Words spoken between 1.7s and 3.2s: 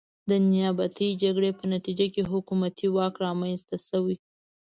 نتیجه کې حکومتي واک